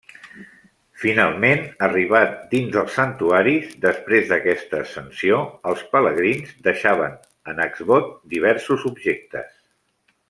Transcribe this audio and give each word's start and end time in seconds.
Finalment, 1.01 1.59
arribats 1.87 2.47
dins 2.53 2.71
dels 2.77 2.95
santuaris 2.99 3.75
després 3.83 4.25
d'aquesta 4.33 4.79
ascensió, 4.87 5.43
els 5.73 5.85
pelegrins 5.93 6.57
deixaven 6.71 7.15
en 7.55 7.63
exvot 7.69 8.13
diversos 8.35 8.89
objectes. 8.95 9.55